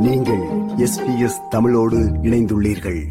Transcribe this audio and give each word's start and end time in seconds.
நீங்கள் 0.00 0.40
எஸ்பிஎஸ் 0.76 1.48
தமிழோடு 1.50 1.96
இணைந்துள்ளீர்கள். 1.96 3.02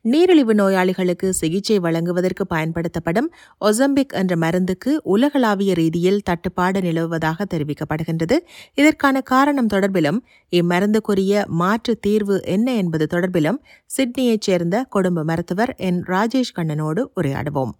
நீரிழிவு 0.00 0.54
நோயாளிகளுக்கு 0.54 1.32
சிகிச்சை 1.32 1.78
வழங்குவதற்கு 1.78 2.46
பயன்படுத்தப்படும் 2.46 3.32
ஒசம்பிக் 3.60 4.12
என்ற 4.12 4.36
மருந்துக்கு 4.36 5.00
உலகளாவிய 5.02 5.74
ரீதியில் 5.74 6.22
தட்டுப்பாடு 6.22 6.80
நிலவுவதாக 6.80 7.44
தெரிவிக்கப்படுகின்றது. 7.54 8.38
இதற்கான 8.74 9.20
காரணம் 9.20 9.66
தொடர்பிலும் 9.72 10.18
இம்மருந்துக்குரிய 10.50 11.46
மாற்று 11.46 11.98
தீர்வு 11.98 12.40
என்ன 12.44 12.74
என்பது 12.74 13.06
தொடர்பிலும் 13.10 13.58
சிட்னியைச் 13.86 14.42
சேர்ந்த 14.42 14.82
குடும்ப 14.82 15.24
மருத்துவர் 15.24 15.74
என். 15.76 16.02
ராஜேஷ் 16.02 16.56
கண்ணனோடு 16.56 17.10
உரையாடுவோம். 17.20 17.70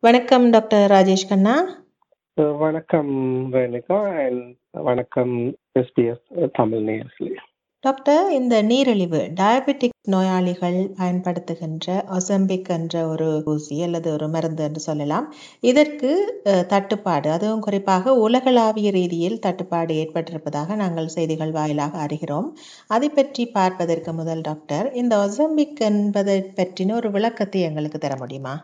வணக்கம் 0.00 0.50
டாக்டர் 0.50 0.90
ராஜேஷ் 0.90 1.28
கண்ணா. 1.28 1.80
வணக்கம் 2.34 3.48
வணக்கம் 4.70 5.56
எஸ்பிஎஸ் 5.76 6.24
தமிழ் 6.52 6.84
நேயர்களே. 6.88 7.34
டாக்டர் 7.84 8.26
இந்த 8.32 8.54
நீரிழிவு 8.62 9.20
டயபெட்டிக் 9.38 9.94
நோயாளிகள் 10.12 10.76
பயன்படுத்துகின்ற 10.98 11.86
ஒசம்பிக் 12.16 12.68
என்ற 12.76 12.94
ஒரு 13.12 13.28
ஊசி 13.52 13.76
அல்லது 13.82 14.08
ஒரு 14.12 14.26
மருந்து 14.28 14.62
என்று 14.64 14.80
சொல்லலாம். 14.80 15.26
இதற்கு 15.70 16.10
தட்டுப்பாடு 16.68 17.30
அதுவும் 17.30 17.64
குறிப்பாக 17.66 18.14
உலகளாவிய 18.26 18.90
ரீதியில் 18.90 19.40
தட்டுப்பாடு 19.46 19.94
ஏற்பட்டிருப்பதாக 20.02 20.76
நாங்கள் 20.82 21.12
செய்திகள் 21.16 21.56
வாயிலாக 21.58 21.98
அறிகிறோம். 22.06 22.48
அதை 22.96 23.08
பற்றி 23.08 23.46
பார்ப்பதற்கு 23.58 24.12
முதல் 24.12 24.44
டாக்டர் 24.50 24.88
இந்த 25.02 25.16
ஒசம்பிக் 25.24 25.82
என்பதை 25.90 26.38
பற்றின 26.60 26.96
ஒரு 27.00 27.10
விளக்கத்தை 27.10 27.62
எங்களுக்கு 27.70 27.98
தர 27.98 28.16
முடியுமா? 28.16 28.54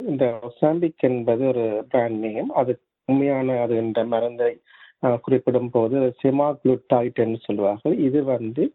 இந்த 0.00 0.24
ஒசாம்பிக் 0.48 1.04
என்பது 1.10 1.44
ஒரு 1.52 1.66
பிராண்ட் 1.88 2.20
நேம் 2.26 2.50
அது 2.60 2.72
உண்மையான 3.08 3.56
அது 3.64 3.74
இந்த 3.86 4.00
மருந்தை 4.14 4.52
குறிப்பிடும் 5.00 5.70
போது 5.70 6.14
செமாக்ளூட்டாய்ட் 6.22 7.14
என்று 7.14 7.38
சொல்லுவார்கள். 7.44 7.98
இது 7.98 8.24
வந்து 8.24 8.72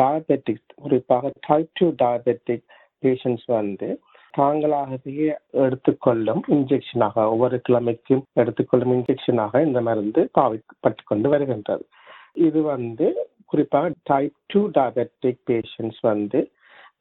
டயபெட்டிக் 0.00 0.66
குறிப்பாக 0.74 1.30
டைப் 1.46 1.70
டூ 1.72 1.92
டயபெட்டிக் 2.02 2.64
பேஷண்ட்ஸ் 3.04 3.44
வந்து 3.46 4.00
தாங்களாகவே 4.38 5.34
எடுத்துக்கொள்ளும் 5.50 6.42
இன்ஜெக்ஷனாக 6.48 7.14
ஒவ்வொரு 7.14 7.60
கிழமைக்கும் 7.68 8.22
எடுத்துக்கொள்ளும் 8.32 8.92
இன்ஜெக்ஷனாக 8.92 9.66
இந்த 9.66 9.80
மருந்து 9.80 10.30
பாவிக்கப்பட்டு 10.38 11.02
கொண்டு 11.04 11.28
வருகின்றது. 11.28 11.84
இது 12.32 12.62
வந்து 12.62 13.28
குறிப்பாக 13.44 13.92
டைப் 14.02 14.34
டூ 14.46 14.68
டயபெட்டிக் 14.68 15.40
பேஷண்ட்ஸ் 15.50 16.00
வந்து 16.00 16.50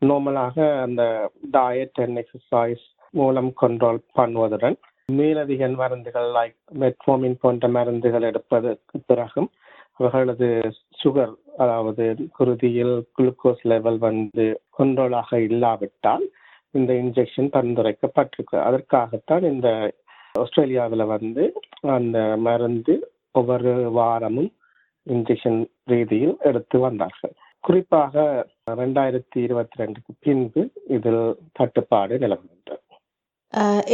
நார்மலாக 0.05 0.81
அந்த 0.81 1.31
டயட் 1.52 1.99
அண்ட் 2.03 2.17
எக்ஸசைஸ் 2.17 2.85
மூலம் 3.11 3.52
கண்ட்ரோல் 3.61 3.99
பண்ணுவதுடன் 4.15 4.75
மேலதிக 5.11 5.67
மருந்துகள் 5.67 6.30
லைக் 6.31 6.58
மெட்ஃபோமின் 6.80 7.36
போன்ற 7.39 7.67
மருந்துகள் 7.67 8.22
எடுப்பதற்கு 8.22 9.00
பிறகும் 9.05 9.49
அவர்களது 9.94 10.47
சுகர் 11.03 11.33
அதாவது 11.58 12.05
குருதியில் 12.39 12.95
குளுக்கோஸ் 13.16 13.61
லெவல் 13.61 13.97
வந்து 13.97 14.61
கொண்டோலாக 14.77 15.39
இல்லாவிட்டால் 15.49 16.25
இந்த 16.72 16.94
இன்ஜெக்ஷன் 16.94 17.49
பரிந்துரைக்கப்பட்டிருக்கு. 17.55 18.58
அதற்காகத்தான் 18.59 19.44
இந்த 19.44 19.94
ஆஸ்திரேலியாவில் 20.33 21.05
வந்து 21.05 21.61
அந்த 21.81 22.38
மருந்து 22.38 23.09
ஒவ்வொரு 23.31 23.73
வாரமும் 23.92 24.52
இன்ஜெக்ஷன் 25.08 25.66
ரீதியில் 25.86 26.36
எடுத்து 26.39 26.80
வந்தார்கள். 26.80 27.36
குறிப்பாக 27.59 28.47
ரெண்டாயிரத்தி 28.71 29.38
இருபத்தி 29.38 29.83
ரெண்டுக்கு 29.83 30.11
பின்பு 30.19 30.69
இதில் 30.88 31.36
தட்டுப்பாடு 31.53 32.17
நிலவுகின்றது. 32.17 32.83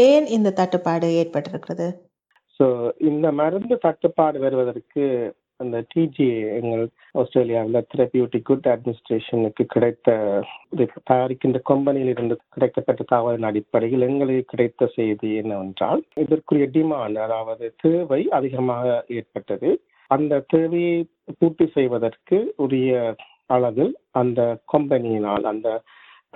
ஏன் 0.07 0.25
இந்த 0.27 0.49
தட்டுப்பாடு 0.51 1.07
ஏற்பட்டிருக்கிறது? 1.21 1.87
ஸோ 2.59 2.65
இந்த 2.99 3.27
மருந்து 3.31 3.75
தட்டுப்பாடு 3.77 4.39
வருவதற்கு 4.39 5.03
அந்த 5.57 5.77
டிஜி 5.91 6.27
எங்கள் 6.59 6.83
ஆஸ்திரேலியாவில் 7.11 7.87
தெரபியூட்டிக் 7.93 8.45
குட் 8.45 8.67
அட்மினிஸ்ட்ரேஷனுக்கு 8.67 9.63
கிடைத்த 9.65 10.15
இது 10.69 10.85
தயாரிக்கின்ற 11.11 11.59
கம்பெனியில் 11.63 12.07
இருந்து 12.07 12.35
கிடைக்கப்பட்ட 12.55 13.01
தகவலின் 13.11 13.49
அடிப்படையில் 13.49 14.01
எங்களுக்கு 14.01 14.43
கிடைத்த 14.45 14.87
செய்தி 14.95 15.29
என்னவென்றால் 15.35 16.01
இதற்குரிய 16.15 16.67
டிமாண்ட் 16.73 17.19
அதாவது 17.19 17.67
தேவை 17.81 18.21
அதிகமாக 18.29 19.05
ஏற்பட்டது. 19.07 19.71
அந்த 20.11 20.43
தேவையை 20.47 20.97
பூர்த்தி 21.39 21.67
செய்வதற்கு 21.67 22.53
உரிய 22.55 23.15
அளவில் 23.45 23.93
அந்த 24.11 24.41
கம்பெனியினால் 24.73 25.43
அந்த 25.43 25.69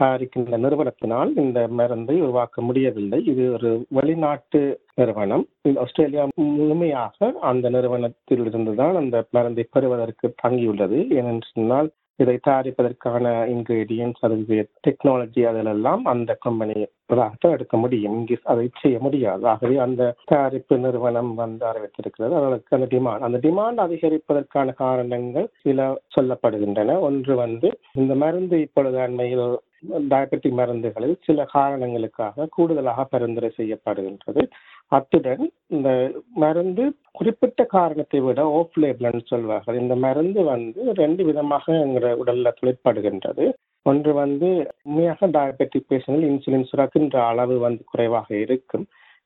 தயாரிக்கின்ற 0.02 0.58
நிறுவனத்தினால் 0.66 1.32
இந்த 1.44 1.60
மருந்தை 1.80 2.16
உருவாக்க 2.22 2.62
முடியவில்லை. 2.62 3.20
இது 3.34 3.46
ஒரு 3.58 3.72
வெளிநாட்டு 4.00 4.62
நிறுவனம். 4.96 5.46
ஆஸ்திரேலியா 5.84 6.26
முழுமையாக 6.58 7.32
அந்த 7.52 7.70
நிறுவனத்தில் 7.78 8.44
இருந்துதான் 8.48 9.00
அந்த 9.04 9.26
மருந்தை 9.38 9.66
பெறுவதற்கு 9.76 10.28
தங்கியுள்ளது. 10.44 11.00
ஏனென்று 11.20 11.50
சொன்னால் 11.54 11.90
இதை 12.20 12.36
தயாரிப்பதற்கான 12.46 13.24
இன்கிரீடியன்ஸ் 13.54 14.22
அதனுடைய 14.26 14.62
டெக்னாலஜி 14.86 15.42
அதிலெல்லாம் 15.50 16.04
அந்த 16.12 16.32
கம்பெனி 16.46 16.76
தான் 17.12 17.54
எடுக்க 17.56 17.76
முடியும். 17.78 18.16
இங்கே 18.20 18.38
அதை 18.52 18.66
செய்ய 18.82 18.98
முடியாது. 19.04 19.44
ஆகவே 19.52 19.76
அந்த 19.86 20.08
தயாரிப்பு 20.32 20.78
நிறுவனம் 20.86 21.30
வந்து 21.42 21.64
அறிவித்திருக்கிறது 21.72 22.34
அதற்கு 22.40 22.76
அந்த 22.78 22.88
டிமாண்ட் 22.96 23.26
அந்த 23.28 23.40
டிமாண்ட் 23.46 23.84
அதிகரிப்பதற்கான 23.86 24.74
காரணங்கள் 24.84 25.48
சில 25.66 25.88
சொல்லப்படுகின்றன. 26.16 26.98
ஒன்று 27.10 27.36
வந்து 27.44 27.70
இந்த 28.02 28.16
மருந்து 28.24 28.60
இப்பொழுது 28.66 29.00
அண்மையில் 29.06 29.46
டயபெட்டிக் 29.86 30.58
மருந்துகளில் 30.58 31.16
சில 31.24 31.46
காரணங்களுக்காக 31.46 32.48
கூடுதலாக 32.52 33.04
பரிந்துரை 33.04 33.52
செய்யப்படுகின்றது. 33.58 34.48
அத்துடன் 34.88 35.52
இந்த 35.68 36.12
மருந்து 36.34 36.84
குறிப்பிட்ட 37.12 37.64
காரணத்தை 37.64 38.20
விட 38.20 38.42
ஓஃப் 38.58 38.80
லேபிள்னு 38.82 39.26
சொல்வார்கள். 39.26 39.80
இந்த 39.80 39.96
மருந்து 39.96 40.44
வந்து 40.44 40.94
ரெண்டு 40.94 41.26
விதமாக 41.26 41.74
எங்கிற 41.86 42.16
உடல்ல 42.26 42.52
தொழிற்படுகின்றது. 42.60 43.52
ஒன்று 43.82 44.14
வந்து 44.14 44.72
உண்மையாக 44.84 45.28
டயபெட்டிக் 45.28 45.90
பேஷண்டில் 45.90 46.30
இன்சுலின் 46.30 46.70
சுரக்கின்ற 46.72 47.26
அளவு 47.26 47.60
வந்து 47.60 47.84
குறைவாக 47.86 48.36
இருக்கும். 48.36 48.86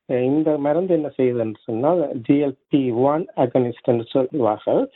இந்த 0.10 0.58
மருந்து 0.58 0.94
என்ன 0.94 1.10
செய்யுதுன்னு 1.18 1.60
சொன்னால் 1.64 2.02
ஜிஎல்பி 2.30 2.94
ஒன் 2.94 3.26
அகனிஸ்ட் 3.36 4.12
சொல்வார்கள். 4.12 4.92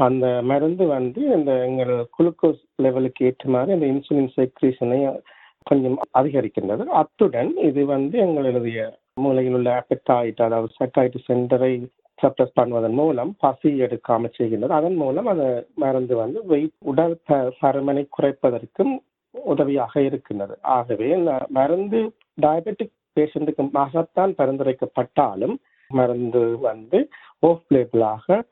அந்த 0.00 0.40
மருந்து 0.42 0.86
வந்து 0.86 1.20
இந்த 1.20 1.66
எங்கள் 1.66 2.06
குளுக்கோஸ் 2.18 2.60
லெவலுக்கு 2.76 3.26
ஏற்ற 3.26 3.50
மாதிரி 3.50 3.72
அந்த 3.72 3.86
இன்சுலின் 3.86 4.30
செக்ரீஷனை 4.36 5.20
கொஞ்சம் 5.62 5.98
அதிகரிக்கின்றது. 6.18 6.84
அத்துடன் 6.84 7.56
இது 7.56 7.84
வந்து 7.84 8.18
எங்களுடைய 8.18 8.98
மூளையில் 9.14 9.52
உள்ள 9.52 9.84
அப்பெட்டாய்ட் 9.84 10.42
அதாவது 10.42 10.72
சட்டாய்ட் 10.84 11.14
சென்டரை 11.28 11.86
சப்ரஸ் 12.22 12.58
பண்ணுவதன் 12.60 12.92
மூலம் 12.92 13.36
பசி 13.38 13.80
எடுக்காம 13.80 14.32
செய்கின்றது. 14.38 14.68
அதன் 14.68 14.94
மூலம் 14.94 15.26
அந்த 15.26 15.66
மருந்து 15.74 16.16
வந்து 16.16 16.46
வெயிட் 16.46 16.70
உடல் 16.84 17.18
ப- 17.24 17.52
பருமனை 17.62 18.08
குறைப்பதற்கும் 18.22 18.98
உதவியாக 19.30 20.02
இருக்கின்றது. 20.02 20.58
ஆகவே 20.62 21.08
இந்த 21.08 21.46
மருந்து 21.48 22.12
டயபெட்டிக் 22.42 22.92
பேஷண்ட்டுக்கு 23.20 23.70
மகத்தான் 23.70 24.34
பரிந்துரைக்கப்பட்டாலும் 24.38 25.56
மருந்து 25.88 26.58
வந்து 26.58 27.08
ஓஃப் 27.46 27.62
லேபிளாக 27.74 28.42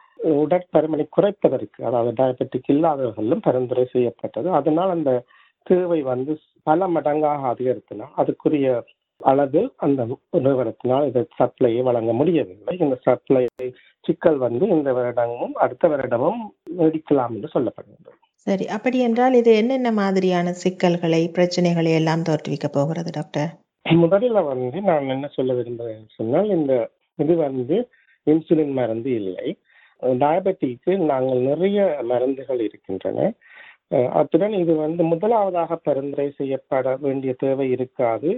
உடற்பருமனை 0.41 1.05
குறைப்பதற்கு 1.11 1.81
அதாவது 1.85 2.13
டயபெட்டிக் 2.21 2.71
இல்லாதவர்களும் 2.75 3.45
பரிந்துரை 3.47 3.85
செய்யப்பட்டது. 3.95 4.49
அதனால் 4.51 4.95
அந்த 4.97 5.11
தேவை 5.67 6.01
வந்து 6.03 6.33
பல 6.67 6.87
மடங்காக 6.89 7.51
அதிகரித்தனால் 7.53 8.17
அதுக்குரிய 8.17 8.69
அளவில் 9.21 9.71
அந்த 9.77 10.01
நிறுவனத்தினால் 10.45 11.07
இந்த 11.07 11.21
சப்ளையை 11.39 11.83
வழங்க 11.83 12.13
முடியவில்லை. 12.13 12.75
இந்த 12.79 12.97
சப்ளை 13.07 13.45
சிக்கல் 14.05 14.39
வந்து 14.39 14.65
இந்த 14.69 14.91
வருடமும் 14.93 15.55
அடுத்த 15.57 15.89
வருடமும் 15.89 16.41
நீடிக்கலாம் 16.79 17.35
என்று 17.37 17.49
சொல்லப்படுகின்றது 17.55 18.19
சரி. 18.47 18.65
அப்படி 18.67 18.99
என்றால் 18.99 19.35
இது 19.35 19.51
என்னென்ன 19.55 19.89
மாதிரியான 19.93 20.53
சிக்கல்களை 20.63 21.23
பிரச்சனைகளை 21.37 21.93
எல்லாம் 21.93 22.27
தோற்றுவிக்க 22.29 22.69
போகிறது 22.69 23.11
டாக்டர்? 23.11 23.51
முதலில் 23.87 24.47
வந்து 24.53 24.79
நான் 24.81 25.13
என்ன 25.15 25.27
சொல்ல 25.29 25.55
விரும்புகிறேன் 25.55 26.07
சொன்னால் 26.17 26.51
இந்த 26.51 26.73
இது 27.19 27.35
வந்து 27.37 27.77
இன்சுலின் 28.27 28.73
மருந்து 28.73 29.11
இல்லை. 29.21 29.47
டயபெட்டிக்கு 30.03 30.93
நாங்கள் 31.11 31.41
நிறைய 31.51 31.79
மருந்துகள் 32.11 32.61
இருக்கின்றன. 32.61 33.33
அத்துடன் 34.13 34.55
இது 34.63 34.73
வந்து 34.77 35.03
முதலாவதாக 35.05 35.77
பரிந்துரை 35.89 36.29
செய்யப்பட 36.37 36.97
வேண்டிய 37.01 37.33
தேவை 37.45 37.67
இருக்காது. 37.71 38.31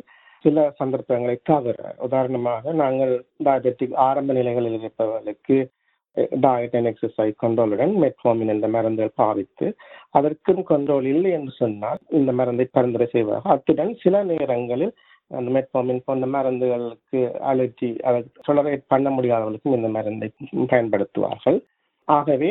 சில 0.44 0.62
சந்தர்ப்பங்களை 0.76 1.36
தவிர 1.42 1.78
உதாரணமாக 1.98 2.72
நாங்கள் 2.72 3.12
டயபெட்டிக் 3.44 3.98
ஆரம்ப 4.06 4.32
நிலைகளில் 4.32 4.78
இருப்பவர்களுக்கு 4.78 5.58
டயட் 6.44 6.76
அண்ட் 6.76 6.90
எக்ஸசைஸ் 6.90 7.34
கண்ட்ரோலுடன் 7.42 7.92
மெட்ஃபார்மின் 8.04 8.54
இந்த 8.54 8.68
மருந்துகள் 8.68 9.18
பாவித்து 9.22 9.66
அதற்கும் 10.10 10.62
கண்ட்ரோல் 10.70 11.06
இல்லை 11.14 11.30
என்று 11.38 11.52
சொன்னால் 11.58 12.00
இந்த 12.20 12.32
மருந்தை 12.32 12.66
பரிந்துரை 12.70 13.08
செய்வார்கள். 13.12 13.52
அத்துடன் 13.52 13.92
சில 14.04 14.22
நேரங்களில் 14.22 14.94
அந்த 15.30 15.48
மெட்ஃபார்மின் 15.54 16.04
போன்ற 16.06 16.26
மருந்துகளுக்கு 16.34 17.18
அலர்ஜி 17.50 17.90
அதை 18.06 18.18
டொலரேட் 18.46 18.84
பண்ண 18.86 19.08
முடியாதவர்களுக்கும் 19.10 19.76
இந்த 19.78 19.90
மருந்தை 19.96 20.28
பயன்படுத்துவார்கள். 20.72 21.58
ஆகவே 22.08 22.50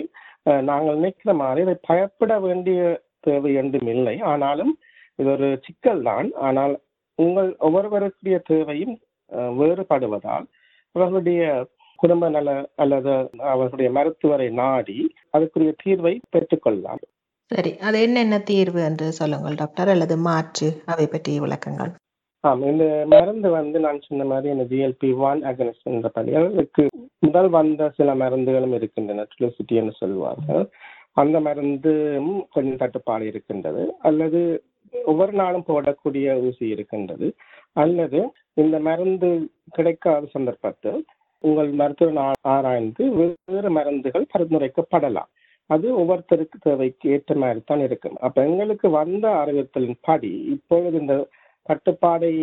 நாங்கள் 0.64 0.98
நினைக்கிற 0.98 1.34
மாதிரி 1.36 1.62
இதை 1.62 1.76
பயப்பட 1.88 2.34
வேண்டிய 2.40 2.80
தேவை 3.24 3.52
என்றும் 3.62 3.90
இல்லை. 3.96 4.16
ஆனாலும் 4.31 4.72
இது 5.20 5.30
ஒரு 5.31 5.50
சிக்கல் 5.66 6.02
தான். 6.04 6.30
ஆனால் 6.40 6.74
உங்கள் 7.20 7.50
ஒவ்வொருவருடைய 7.60 8.38
தேவையும் 8.48 8.96
அஹ், 9.32 9.54
வேறுபடுவதால் 9.58 10.46
அவர்களுடைய 10.96 11.42
குடும்ப 12.00 12.25
நல 12.30 12.50
அல்லது 12.75 13.12
அவர்களுடைய 13.52 13.90
மருத்துவரை 13.92 14.48
நாடி 14.60 14.98
அதுக்குரிய 15.34 15.72
தீர்வை 15.84 16.14
பெற்றுக்கொள்ளலாம். 16.34 17.02
சரி 17.52 17.72
அது 17.80 17.98
என்னென்ன 18.02 18.40
தீர்வு 18.50 18.80
என்று 18.82 19.08
சொல்லுங்கள் 19.20 19.56
டாக்டர்? 19.56 19.90
அல்லது 19.90 20.16
மாற்று 20.28 20.68
அதை 20.86 21.06
பற்றிய 21.08 21.42
விளக்கங்கள். 21.42 21.92
ஆம் 22.44 22.62
இந்த 22.62 22.86
மருந்து 23.07 23.50
வந்து 23.50 23.77
நான் 23.80 23.97
சொன்ன 24.07 24.25
மாதிரி 24.25 24.50
இந்த 24.53 24.65
ஜிஎல்பி 24.71 25.09
ஒன் 25.30 25.39
அகனிஸ்ட் 25.44 25.89
என்ற 25.91 26.09
பணிகள் 26.09 26.47
முதல் 27.19 27.50
வந்த 27.50 27.89
சில 27.97 28.09
மருந்துகளும் 28.15 28.75
இருக்கின்றன 28.77 29.25
ட்ரிலிசிட்டி 29.31 29.75
என்று 29.81 29.94
சொல்வார்கள் 29.94 30.63
அந்த 31.13 31.38
மருந்தும் 31.39 32.30
கொஞ்சம் 32.50 32.77
தட்டுப்பாடு 32.77 33.25
இருக்கின்றது. 33.27 33.83
அல்லது 34.00 34.39
ஒவ்வொரு 34.94 35.33
நாளும் 35.33 35.65
போடக்கூடிய 35.68 36.27
ஊசி 36.47 36.65
இருக்கின்றது. 36.68 37.27
அல்லது 37.74 38.19
இந்த 38.53 38.75
மருந்து 38.80 39.30
கிடைக்காத 39.71 40.30
சந்தர்ப்பத்தில் 40.36 41.00
உங்கள் 41.44 41.71
மருத்துவர் 41.71 42.38
ஆராய்ந்து 42.53 43.03
வேறு 43.18 43.69
மருந்துகள் 43.69 44.31
பரிந்துரைக்கப்படலாம். 44.33 45.30
அது 45.69 45.88
ஒவ்வொருத்தருக்கு 46.01 46.57
தேவைக்கு 46.62 47.06
ஏற்ற 47.15 47.36
மாதிரி 47.36 47.62
தான் 47.65 47.83
இருக்கும். 47.88 48.15
அப்ப 48.25 48.45
எங்களுக்கு 48.45 48.88
வந்த 49.01 49.25
அறிவுறுத்தலின் 49.41 50.00
படி 50.01 50.31
இப்பொழுது 50.56 50.97
இந்த 51.00 51.15
கட்டுப்பாடை 51.69 52.33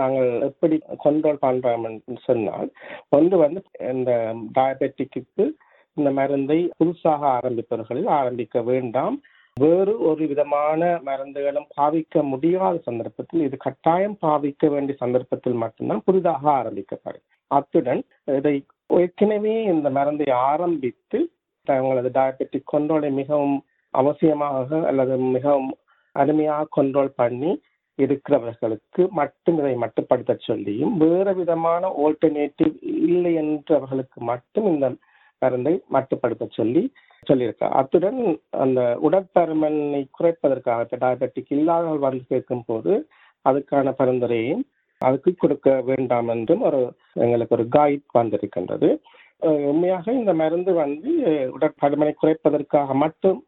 நாங்கள் 0.00 0.30
எப்படி 0.48 0.76
கண்ட்ரோல் 1.04 1.44
பண்றோம் 1.44 1.84
என்று 1.88 2.16
சொன்னால் 2.28 2.68
ஒன்று 3.16 3.36
வந்து 3.44 3.60
இந்த 3.92 4.10
டயபெட்டிக்கு 4.54 5.44
இந்த 5.96 6.10
மருந்தை 6.10 6.58
புதுசாக 6.78 7.22
ஆரம்பிப்பவர்களில் 7.36 8.08
ஆரம்பிக்க 8.20 8.62
வேண்டாம். 8.70 9.16
வேறு 9.56 9.92
ஒரு 10.08 10.22
விதமான 10.30 10.80
மருந்துகளும் 11.08 11.68
பாவிக்க 11.80 12.22
முடியாத 12.30 12.74
சந்தர்ப்பத்தில் 12.88 13.44
இது 13.46 13.56
கட்டாயம் 13.56 14.16
பாவிக்க 14.22 14.70
வேண்டிய 14.70 14.96
சந்தர்ப்பத்தில் 15.02 15.60
மட்டும்தான் 15.62 16.02
புதிதாக 16.04 16.44
ஆரம்பிக்கப்படும். 16.60 17.24
அத்துடன் 17.50 18.02
இதை 18.38 18.54
ஏற்கனவே 19.02 19.54
இந்த 19.72 19.88
மருந்தை 19.90 20.28
ஆரம்பித்து 20.50 21.18
தங்களது 21.66 22.10
டயபெட்டிக் 22.18 22.72
கண்ட்ரோலை 22.72 23.10
மிகவும் 23.20 23.56
அவசியமாக 23.94 24.80
அல்லது 24.90 25.14
மிகவும் 25.36 25.70
அருமையாக 26.16 26.70
கண்ட்ரோல் 26.76 27.12
பண்ணி 27.20 27.52
இருக்கிறவர்களுக்கு 27.98 29.02
மட்டும் 29.10 29.58
இதை 29.58 29.74
மட்டுப்படுத்த 29.76 30.34
சொல்லியும் 30.40 30.94
வேறு 30.96 31.32
விதமான 31.34 31.90
ஆல்டர்னேட்டிவ் 32.04 32.74
இல்லை 33.06 33.32
என்றவர்களுக்கு 33.42 34.20
மட்டும் 34.22 34.66
இந்த 34.66 34.88
மருந்தை 35.42 35.74
மட்டுப்படுத்த 35.92 36.44
சொல்லி 36.50 36.82
சொல்லியிருக்கார் 37.26 37.76
அத்துடன் 37.78 38.20
அந்த 38.58 38.80
உடற்பருமனை 39.02 40.02
குறைப்பதற்காக 40.18 40.96
டயபெட்டிக் 40.96 41.52
இல்லாதவர்கள் 41.56 42.06
வந்து 42.08 42.24
கேட்கும் 42.28 42.66
போது 42.66 42.92
அதுக்கான 43.44 43.92
பரிந்துரையையும் 43.98 44.64
அதுக்கு 45.00 45.30
கொடுக்க 45.34 45.68
வேண்டாம் 45.86 46.28
என்றும் 46.28 46.62
ஒரு 46.62 46.80
எங்களுக்கு 47.16 47.56
ஒரு 47.56 47.64
கைட் 47.72 48.04
வந்திருக்கின்றது. 48.12 48.88
உண்மையாக 49.70 50.12
இந்த 50.12 50.32
மருந்து 50.34 50.72
வந்து 50.74 51.10
உடற்பருமனை 51.56 52.12
குறைப்பதற்காக 52.22 52.94
மட்டும் 52.94 53.40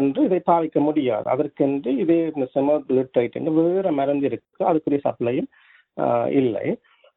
என்று 0.00 0.20
இதை 0.28 0.40
பாவிக்க 0.50 0.78
முடியாது. 0.86 1.26
அதற்கென்று 1.34 1.90
இதே 2.02 2.18
இந்த 2.34 2.46
செமோகுளுட்ரைட் 2.54 3.38
என்று 3.40 3.52
வேறு 3.58 3.92
மருந்து 4.00 4.26
இருக்கு. 4.30 4.64
அதுக்குரிய 4.70 5.00
சப்ளையும் 5.08 5.50
இல்லை. 6.40 6.66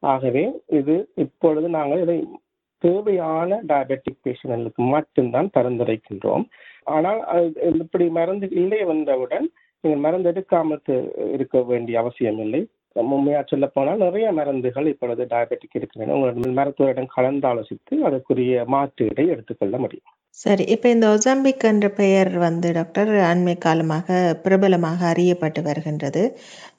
ஆகவே 0.04 0.44
இது 0.80 0.96
இப்பொழுது 1.24 1.68
நாங்கள் 1.78 2.04
இதை 2.06 2.18
தேவையான 2.84 3.60
டயபெட்டிக் 3.70 4.24
பேஷண்ட்களுக்கு 4.26 4.82
மட்டும்தான் 4.96 5.48
பரிந்துரைக்கின்றோம். 5.56 6.46
ஆனால் 6.96 7.22
அது 7.36 7.80
இப்படி 7.86 8.06
மருந்து 8.18 8.48
இல்லை 8.62 8.82
வந்தவுடன் 8.92 9.48
நீங்கள் 9.84 10.04
மருந்து 10.06 10.30
எடுக்காமல் 10.32 10.84
இருக்க 11.36 11.58
வேண்டிய 11.72 11.96
அவசியம் 12.04 12.42
இல்லை. 12.46 12.62
உண்மையா 13.16 13.42
சொல்ல 13.50 13.66
போனால் 13.74 14.04
நிறைய 14.06 14.28
மருந்துகள் 14.38 14.92
இப்பொழுது 14.92 15.24
டயபெட்டிக் 15.34 15.76
இருக்கின்றன. 15.80 16.16
உங்களோட 16.18 16.54
மருத்துவரிடம் 16.60 17.14
கலந்து 17.16 17.48
ஆலோசித்து 17.50 17.96
அதற்குரிய 18.10 18.64
மாற்றீடை 18.76 19.26
எடுத்துக்கொள்ள 19.34 19.76
முடியும். 19.84 20.14
சரி 20.38 20.64
இப்போ 20.68 20.88
இந்த 20.90 21.06
ஒசாம்பிக் 21.14 21.64
என்ற 21.66 21.88
பெயர் 21.94 22.30
வந்து 22.40 22.68
டாக்டர் 22.74 23.12
அண்மை 23.28 23.56
காலமாக 23.58 24.08
பிரபலமாக 24.44 25.00
அறியப்பட்டு 25.08 25.62
வருகின்றது. 25.62 26.24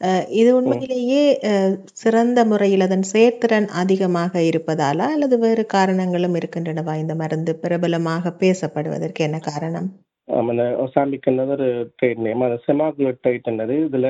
அஹ் 0.00 0.26
இது 0.32 0.50
உண்மையிலேயே 0.58 1.22
அஹ், 1.50 1.72
சிறந்த 1.94 2.44
முறையில் 2.44 2.80
அதன் 2.80 3.06
செயற்திறன் 3.12 3.68
அதிகமாக 3.80 4.42
இருப்பதாலா 4.50 5.06
அல்லது 5.14 5.38
வேறு 5.38 5.64
காரணங்களும் 5.74 6.36
இருக்கின்றனவா? 6.40 6.94
இந்த 6.96 7.14
மருந்து 7.14 7.54
பிரபலமாக 7.56 8.32
பேசப்படுவதற்கு 8.40 9.24
என்ன 9.24 9.40
காரணம்? 9.48 9.88
ஆமா, 10.28 10.52
ஒசாம்பிக் 10.82 11.26
என்பது 11.26 11.52
ஒரு 11.52 11.68
ட்ரேட் 11.98 12.22
நேம் 12.24 12.42
அது 12.42 12.58
செமாகுலோடைட் 12.66 13.50
என்னது. 13.50 13.76
இதுல 13.86 14.08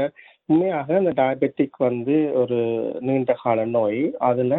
உண்மையாக 0.49 0.99
இந்த 0.99 1.13
டயபெட்டிக் 1.19 1.79
வந்து 1.87 2.15
ஒரு 2.41 2.59
நீண்ட 3.01 3.33
கால 3.43 3.65
நோய். 3.75 4.01
அதுல 4.27 4.55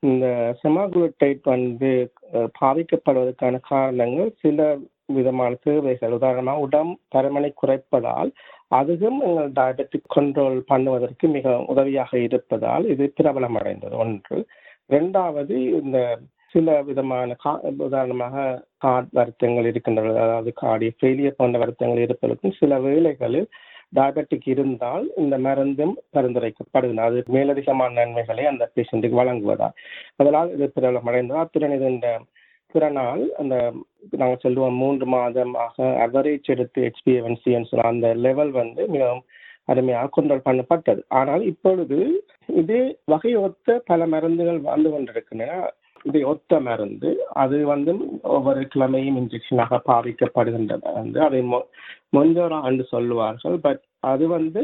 இந்த 0.00 0.56
செமாகுளுடைட் 0.62 1.40
வந்து 1.42 2.12
பாதிக்கப்படுவதற்கான 2.60 3.60
காரணங்கள் 3.62 4.34
சில 4.38 4.76
விதமான 5.06 5.56
தேவைகள். 5.62 6.12
உதாரணமாக 6.12 6.58
உடம் 6.58 6.98
பருமனை 7.14 7.52
குறைப்பதால் 7.62 8.30
அதுவும் 8.68 9.20
எங்கள் 9.20 9.52
டயபெட்டிக் 9.52 10.20
கண்ட்ரோல் 10.20 10.62
பண்ணுவதற்கு 10.74 11.28
மிக 11.28 11.64
உதவியாக 11.66 12.18
இருப்பதால் 12.18 12.86
இது 12.86 13.12
பிரபலமடைந்தது. 13.22 13.96
ஒன்று. 13.96 14.46
ரெண்டாவது 14.90 15.50
இந்த 15.50 16.18
சில 16.50 16.82
விதமான 16.82 17.36
கா- 17.44 17.74
உதாரணமாக 17.78 18.64
கார்ட் 18.78 19.08
வருத்தங்கள் 19.12 19.66
இருக்கின்றது 19.66 20.18
அதாவது 20.18 20.52
கார்டிய 20.62 20.90
ஃபெயிலியர் 21.00 21.34
போன்ற 21.36 21.58
வருத்தங்கள் 21.58 22.02
இருப்பதற்கும் 22.02 22.54
சில 22.58 22.80
வேளைகளில் 22.80 23.48
டயபெட்டிக் 23.96 24.48
இருந்தால் 24.48 25.10
இந்த 25.16 25.38
மருந்தும் 25.38 25.94
பரிந்துரைக்கப்படுகிறது. 26.16 26.96
அது 26.96 27.24
மேலதிகமான 27.32 27.92
நன்மைகளை 27.92 28.46
அந்த 28.46 28.70
பேஷண்ட்டுக்கு 28.74 29.20
வழங்குவதா? 29.20 29.70
அதனால் 30.16 30.52
இது 30.52 30.72
பிரபலமடைந்தது. 30.80 31.32
அத்துடன் 31.32 31.72
இது 31.72 31.86
இந்த 31.90 32.20
பிறநாள் 32.72 33.34
அந்த 33.36 33.72
நாங்கள் 34.10 34.40
சொல்லுவோம் 34.40 34.74
மூன்று 34.74 35.06
மாதமாக 35.06 35.76
அவரேஜ் 35.78 36.50
எடுத்து 36.54 36.80
ஹெச்பிஎன்சின்னு 36.82 37.70
சொல்ல 37.70 37.88
அந்த 37.88 38.14
லெவல் 38.14 38.50
வந்து 38.50 38.88
மிகவும் 38.88 39.24
அருமையாக 39.64 40.10
கண்ட்ரோல் 40.16 40.46
பண்ணப்பட்டது. 40.48 41.00
ஆனால் 41.08 41.42
இப்பொழுது 41.42 42.24
இதே 42.46 42.98
வகையொத்த 43.12 43.78
பல 43.84 44.06
மருந்துகள் 44.06 44.60
வந்து 44.60 44.90
கொண்டிருக்கின்றன. 44.90 45.70
இதை 46.08 46.22
ஒத்த 46.32 46.60
மருந்து. 46.60 47.10
அது 47.42 47.56
வந்து 47.66 47.92
ஒவ்வொரு 48.22 48.60
கிழமையும் 48.74 49.18
இன்ஜெக்ஷனாக 49.22 49.80
பாவிக்கப்படுகின்றன. 49.90 50.92
வந்து 51.00 51.20
அதை 51.26 51.40
மொஞ்சோரா 52.16 52.58
என்று 52.70 52.84
சொல்லுவார்கள். 52.94 53.56
பட் 53.66 53.82
அது 54.12 54.24
வந்து 54.28 54.62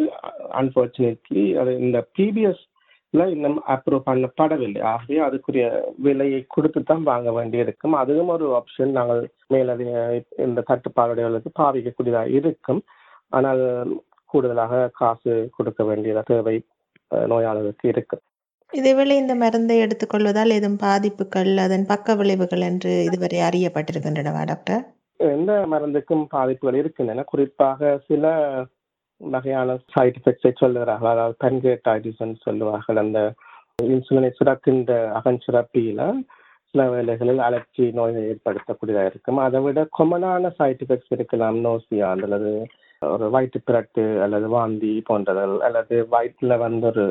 அன்பார்ச்சுனேட்லி 0.61 1.45
அது 1.63 1.73
இந்த 1.81 1.99
பிபிஎஸ்ல 2.19 3.27
இன்னும் 3.35 3.59
அப்ரூவ் 3.75 4.09
பண்ணப்படவில்லை. 4.11 4.83
ஆகவே 4.93 5.19
அதுக்குரிய 5.29 5.67
விலையை 6.07 6.41
கொடுத்து 6.55 6.83
தான் 6.83 7.03
வாங்க 7.03 7.33
வேண்டியிருக்கும். 7.33 7.97
அதுவும் 8.03 8.33
ஒரு 8.37 8.47
ஆப்ஷன் 8.61 8.97
நாங்கள் 8.99 9.23
மேலதிக 9.55 10.23
இந்த 10.47 10.65
தட்டுப்பாடுகளுக்கு 10.71 11.53
பாவிக்கக்கூடியதாக 11.63 12.37
இருக்கும். 12.41 12.83
ஆனால் 13.31 13.63
கூடுதலாக 14.27 14.89
காசு 15.01 15.51
கொடுக்க 15.57 15.85
வேண்டிய 15.85 16.23
தேவை 16.31 16.57
நோயாளர்களுக்கு 17.33 17.89
இருக்கு. 17.89 18.17
இதேவேளை 18.79 19.15
இந்த 19.23 19.35
மருந்தை 19.35 19.77
எடுத்துக்கொள்வதால் 19.85 20.55
ஏதும் 20.55 20.79
பாதிப்புகள் 20.85 21.51
அதன் 21.65 21.87
பக்க 21.91 22.15
விளைவுகள் 22.21 22.65
என்று 22.69 22.93
இதுவரை 23.09 23.39
அறியப்பட்டிருக்கின்றனவா 23.49 24.43
டாக்டர்? 24.51 24.83
எந்த 25.21 25.53
மருந்துக்கும் 25.73 26.25
பாதிப்புகள் 26.35 26.79
இருக்கின்றன. 26.81 27.25
குறிப்பாக 27.33 27.91
சில 28.09 28.33
வகையான 29.21 29.77
சைட் 29.95 30.19
எஃபெக்ட்ஸை 30.21 30.53
சொல்லுகிறார்கள். 30.63 31.13
அதாவது 31.15 31.37
பென்கேட்டாய்டிஸ் 31.45 32.25
சொல்லுவார்கள். 32.47 33.01
அந்த 33.05 33.21
இன்சுலினை 33.93 34.31
சுரக்கின்ற 34.39 34.93
அகஞ்சுரப்பியில 35.19 36.01
சில 36.71 36.85
வேலைகளில் 36.95 37.41
அலர்ஜி 37.47 37.85
நோயை 37.99 38.23
ஏற்படுத்தக்கூடியதாக 38.31 39.11
இருக்கும். 39.13 39.39
அதை 39.47 39.61
விட 39.67 39.81
கொமனான 39.99 40.51
சைட் 40.59 40.83
எஃபெக்ட்ஸ் 40.85 41.15
இருக்கலாம். 41.17 41.59
நோசியா 41.69 42.09
அல்லது 42.17 42.53
ஒரு 43.03 43.27
வயிற்று 43.31 43.61
பிறட்டு 43.69 44.05
அல்லது 44.25 44.47
வாந்தி 44.49 44.93
போன்றதல் 45.09 45.57
அல்லது 45.69 45.97
வயிற்றுல 46.13 46.57
வந்து 46.67 46.87
ஒரு 46.93 47.07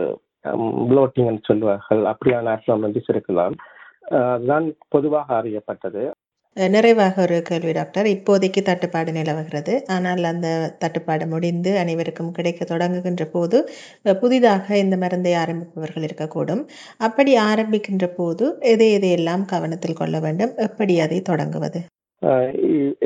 ப்ளோட்டிங் 0.90 1.40
சொல்லுவார்கள் 1.50 2.04
அப்படியான 2.12 2.56
அப்னாமலிட்டிஸ் 2.58 3.12
இருக்கலாம் 3.14 3.56
அதுதான் 4.32 4.66
பொதுவாக 4.94 5.30
அறியப்பட்டது. 5.42 6.04
நிறைவாக 6.58 7.16
ஒரு 7.22 7.38
கேள்வி 7.48 7.72
டாக்டர். 7.72 8.08
இப்போதைக்கு 8.16 8.62
தட்டுப்பாடு 8.66 9.12
நிலவுகிறது. 9.12 9.74
ஆனால் 9.96 10.24
அந்த 10.32 10.48
தட்டுப்பாடு 10.82 11.26
முடிந்து 11.28 11.72
அனைவருக்கும் 11.84 12.34
கிடைக்க 12.38 12.66
தொடங்குகின்ற 12.72 13.26
போது 13.36 13.60
புதிதாக 14.22 14.78
இந்த 14.84 14.98
மருந்தை 15.04 15.34
ஆரம்பிப்பவர்கள் 15.44 16.06
இருக்கக்கூடும். 16.10 16.62
அப்படி 17.08 17.34
ஆரம்பிக்கின்ற 17.52 18.08
போது 18.20 18.48
எதை 18.74 18.90
எதையெல்லாம் 18.98 19.46
கவனத்தில் 19.54 20.00
கொள்ள 20.02 20.20
வேண்டும்? 20.20 20.54
எப்படி 20.68 20.96
அதை 21.06 21.20
தொடங்குவது? 21.32 21.82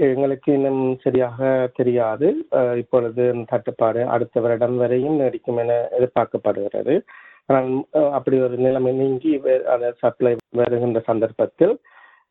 எங்களுக்கு 0.10 0.50
இன்னும் 0.54 0.84
சரியாக 1.04 1.70
தெரியாது. 1.76 2.28
இப்பொழுது 2.82 3.24
தட்டுப்பாடு 3.54 4.02
அடுத்த 4.16 4.40
வருடம் 4.40 4.78
வரையும் 4.78 5.20
நீடிக்கும் 5.22 5.62
என 5.64 5.80
எதிர்பார்க்கப்படுகிறது. 6.00 6.96
ஆனால் 7.50 7.72
அப்படி 8.12 8.40
ஒரு 8.40 8.58
நிலைமை 8.58 8.92
நீங்கி 8.94 9.38
வே- 9.38 9.64
அந்த 9.74 9.94
சப்ளை 9.98 10.36
வருகின்ற 10.52 11.00
சந்தர்ப்பத்தில் 11.00 11.76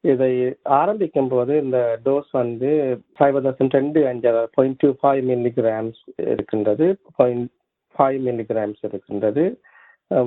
இதை 0.04 0.32
ஆரம்பிக்கும் 0.78 1.28
போது 1.28 1.62
இந்த 1.62 1.78
டோஸ் 2.04 2.32
வந்து 2.32 2.70
ஃபைவ் 3.16 3.36
தௌசண்ட் 3.46 3.70
ரெண்டு 3.70 4.06
அஞ்சு 4.06 4.48
பாயிண்ட் 4.54 4.76
டூ 4.78 4.88
ஃபைவ் 5.02 5.22
மில்லிகிராம்ஸ் 5.30 6.00
இருக்கின்றது. 6.32 6.86
பாயிண்ட் 7.16 7.48
ஃபைவ் 7.94 8.18
மில்லிகிராம்ஸ் 8.26 8.82
இருக்கின்றது. 8.82 9.44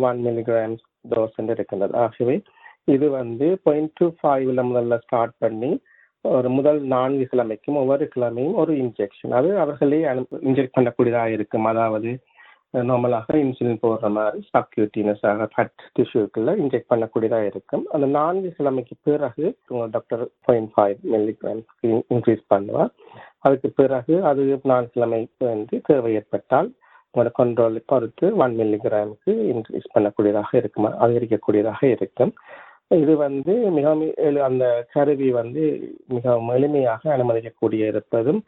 ஒன் 0.08 0.19
மில்லிகிராம்ஸ் 0.25 0.84
டோஸ் 1.10 1.38
என்று 1.38 1.53
இருக்கின்றது. 1.53 1.93
ஆகவே 1.98 2.36
இது 2.88 3.10
வந்து 3.10 3.60
பாயிண்ட் 3.63 3.93
டூ 3.93 4.08
ஃபைவ்ல 4.24 4.62
முதல்ல 4.72 4.98
ஸ்டார்ட் 4.98 5.36
பண்ணி 5.38 5.72
ஒரு 6.25 6.50
முதல் 6.50 6.81
நான்கு 6.86 7.27
கிழமைக்கும் 7.31 7.79
ஒவ்வொரு 7.81 8.10
கிழமையும் 8.15 8.53
ஒரு 8.53 8.74
இன்ஜெக்ஷன் 8.75 9.31
அது 9.31 9.60
அவர்களே 9.60 10.00
இன்ஜெக்ட் 10.50 10.75
பண்ணக்கூடியதாக 10.77 11.25
இருக்கும். 11.38 11.65
அதாவது 11.65 12.12
நார்மலாக 12.74 13.36
இன்சுலின் 13.44 13.82
போடுற 13.84 14.10
மாதிரி 14.16 14.40
சப்கியூட்டினஸாக 14.54 15.46
ஃபட் 15.54 15.84
டிஷ்யூக்குள்ள 15.98 16.52
இன்ஜெக்ட் 16.62 16.90
பண்ணக்கூடியதாக 16.92 17.48
இருக்கும். 17.52 17.84
அந்த 17.96 18.08
நான்கு 18.18 18.50
கிழமைக்கு 18.58 18.96
பிறகு 19.08 19.46
doctor 19.96 20.24
point 20.48 20.72
five 20.74 21.00
milligram 21.14 21.64
increase 22.14 22.44
பண்ணுவார். 22.54 22.92
அதுக்கு 23.48 23.70
பிறகு 23.80 24.16
அது 24.32 24.44
நான்கு 24.72 24.92
கிழமைக்கு 24.98 25.44
வந்து 25.54 25.78
தேவை 25.90 26.12
ஏற்பட்டால் 26.20 26.70
உங்களோட 27.14 27.30
கண்ட்ரோல் 27.40 27.78
பொறுத்து 27.92 28.26
ஒன் 28.44 28.56
மில்லிகிராமுக்கு 28.62 29.32
இன்க்ரீஸ் 29.54 29.94
பண்ணக்கூடியதாக 29.96 30.52
இருக்கும். 30.62 30.88
அதிகரிக்கக்கூடியதாக 31.04 31.82
இருக்கும். 31.96 32.34
இது 33.02 33.14
வந்து 33.26 33.54
மிகவும் 33.78 34.06
அந்த 34.50 34.66
கருவி 34.94 35.28
வந்து 35.42 35.64
மிகவும் 36.16 36.54
எளிமையாக 36.58 37.02
அனுமதிக்கக்கூடிய 37.16 37.82
இருப்பதும் 37.92 38.40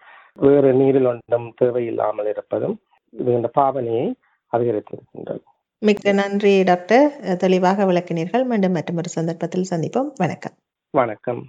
வேறு 0.46 0.70
நீரில் 0.80 1.10
ஒன்றும் 1.12 1.48
தேவையில்லாமல் 1.60 2.30
இருப்பதும் 2.34 2.75
இது 3.12 3.32
இந்த 3.32 3.51
பாவனையை 3.60 4.13
அதிகரித்திருக்கின்றது 4.58 5.39
மிக்க 5.80 6.12
நன்றி 6.12 6.63
டாக்டர். 6.63 7.38
தெளிவாக 7.38 7.86
விளக்கினீர்கள். 7.86 8.46
மீண்டும் 8.46 8.72
மற்றொரு 8.72 9.10
சந்தர்ப்பத்தில் 9.10 9.65
சந்திப்போம். 9.70 10.12
வணக்கம். 10.15 10.51
வணக்கம். 10.89 11.48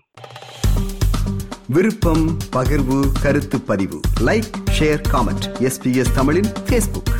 விருப்பம் 1.68 2.38
பகிர்வு 2.56 3.00
கருத்து 3.22 3.60
பதிவு. 3.60 4.00
லைக் 4.20 4.50
ஷேர் 4.78 5.02
காமெண்ட் 5.12 5.46
எஸ்பிஎஸ் 5.60 6.14
தமிழின் 6.14 6.50
ஃபேஸ்புக் 6.68 7.10